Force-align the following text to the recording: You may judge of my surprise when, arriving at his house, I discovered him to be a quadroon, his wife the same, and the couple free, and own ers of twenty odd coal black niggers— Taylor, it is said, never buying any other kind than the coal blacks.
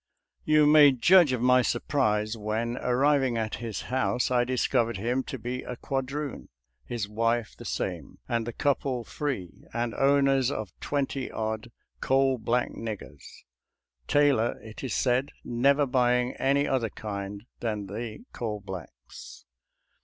You 0.43 0.65
may 0.65 0.91
judge 0.93 1.31
of 1.31 1.43
my 1.43 1.61
surprise 1.61 2.35
when, 2.35 2.75
arriving 2.77 3.37
at 3.37 3.57
his 3.61 3.81
house, 3.81 4.31
I 4.31 4.43
discovered 4.43 4.97
him 4.97 5.21
to 5.25 5.37
be 5.37 5.61
a 5.61 5.75
quadroon, 5.75 6.49
his 6.83 7.07
wife 7.07 7.55
the 7.55 7.65
same, 7.65 8.17
and 8.27 8.47
the 8.47 8.51
couple 8.51 9.03
free, 9.03 9.63
and 9.75 9.93
own 9.93 10.27
ers 10.27 10.49
of 10.49 10.71
twenty 10.79 11.29
odd 11.31 11.71
coal 11.99 12.39
black 12.39 12.69
niggers— 12.71 13.43
Taylor, 14.07 14.59
it 14.63 14.83
is 14.83 14.95
said, 14.95 15.29
never 15.43 15.85
buying 15.85 16.33
any 16.37 16.67
other 16.67 16.89
kind 16.89 17.45
than 17.59 17.85
the 17.85 18.25
coal 18.33 18.59
blacks. 18.59 19.45